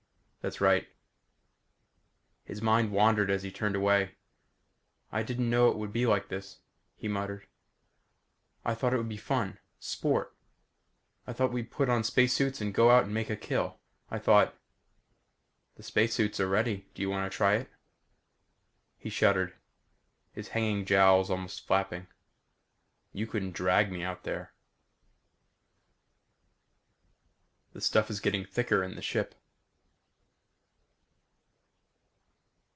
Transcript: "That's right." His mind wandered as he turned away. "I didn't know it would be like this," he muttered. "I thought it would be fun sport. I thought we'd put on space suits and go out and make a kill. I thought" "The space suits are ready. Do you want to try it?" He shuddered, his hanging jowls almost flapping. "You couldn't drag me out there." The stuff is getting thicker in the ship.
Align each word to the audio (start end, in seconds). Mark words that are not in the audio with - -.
"That's 0.43 0.59
right." 0.59 0.87
His 2.45 2.63
mind 2.63 2.91
wandered 2.91 3.29
as 3.29 3.43
he 3.43 3.51
turned 3.51 3.75
away. 3.75 4.15
"I 5.11 5.21
didn't 5.21 5.51
know 5.51 5.69
it 5.69 5.77
would 5.77 5.93
be 5.93 6.07
like 6.07 6.29
this," 6.29 6.61
he 6.95 7.07
muttered. 7.07 7.45
"I 8.65 8.73
thought 8.73 8.91
it 8.91 8.97
would 8.97 9.07
be 9.07 9.17
fun 9.17 9.59
sport. 9.79 10.35
I 11.27 11.31
thought 11.33 11.51
we'd 11.51 11.69
put 11.69 11.89
on 11.91 12.03
space 12.03 12.33
suits 12.33 12.59
and 12.59 12.73
go 12.73 12.89
out 12.89 13.03
and 13.03 13.13
make 13.13 13.29
a 13.29 13.35
kill. 13.35 13.77
I 14.09 14.17
thought" 14.17 14.57
"The 15.75 15.83
space 15.83 16.15
suits 16.15 16.39
are 16.39 16.49
ready. 16.49 16.89
Do 16.95 17.03
you 17.03 17.09
want 17.11 17.31
to 17.31 17.37
try 17.37 17.53
it?" 17.57 17.69
He 18.97 19.11
shuddered, 19.11 19.53
his 20.31 20.47
hanging 20.47 20.85
jowls 20.85 21.29
almost 21.29 21.67
flapping. 21.67 22.07
"You 23.13 23.27
couldn't 23.27 23.51
drag 23.53 23.91
me 23.91 24.01
out 24.01 24.23
there." 24.23 24.55
The 27.73 27.81
stuff 27.81 28.09
is 28.09 28.19
getting 28.19 28.43
thicker 28.43 28.81
in 28.81 28.95
the 28.95 29.03
ship. 29.03 29.35